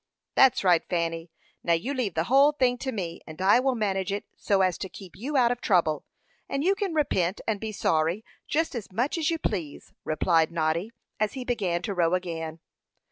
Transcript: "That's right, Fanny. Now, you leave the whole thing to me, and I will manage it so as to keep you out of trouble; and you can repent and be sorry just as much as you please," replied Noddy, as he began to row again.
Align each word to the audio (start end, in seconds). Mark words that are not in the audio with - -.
"That's 0.33 0.63
right, 0.63 0.81
Fanny. 0.89 1.29
Now, 1.63 1.73
you 1.73 1.93
leave 1.93 2.15
the 2.15 2.23
whole 2.23 2.53
thing 2.53 2.79
to 2.79 2.91
me, 2.91 3.21
and 3.27 3.39
I 3.39 3.59
will 3.59 3.75
manage 3.75 4.11
it 4.11 4.25
so 4.35 4.61
as 4.63 4.79
to 4.79 4.89
keep 4.89 5.15
you 5.15 5.37
out 5.37 5.51
of 5.51 5.61
trouble; 5.61 6.05
and 6.49 6.63
you 6.63 6.73
can 6.73 6.95
repent 6.95 7.39
and 7.47 7.59
be 7.59 7.71
sorry 7.71 8.25
just 8.47 8.73
as 8.73 8.91
much 8.91 9.15
as 9.19 9.29
you 9.29 9.37
please," 9.37 9.93
replied 10.03 10.51
Noddy, 10.51 10.89
as 11.19 11.33
he 11.33 11.45
began 11.45 11.83
to 11.83 11.93
row 11.93 12.15
again. 12.15 12.61